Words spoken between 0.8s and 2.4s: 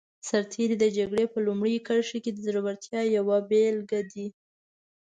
جګړې په لومړي کرښه کې د